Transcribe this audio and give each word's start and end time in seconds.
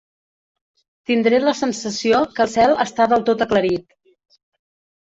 Tindré 1.09 1.41
la 1.43 1.53
sensació 1.61 2.23
que 2.39 2.45
el 2.49 2.53
cel 2.57 2.75
està 2.89 3.09
del 3.15 3.27
tot 3.31 3.47
aclarit. 3.51 3.99